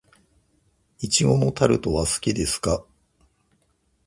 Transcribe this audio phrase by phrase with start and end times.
[0.97, 2.83] 苺のタルトは好きですか。